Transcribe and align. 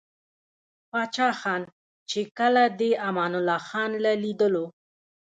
پاچاخان 0.91 1.61
،چې 2.09 2.21
کله 2.37 2.63
دې 2.79 2.91
امان 3.07 3.33
الله 3.39 3.59
خان 3.67 3.91
له 4.03 4.11
ليدلو 4.23 4.63
o 4.67 4.71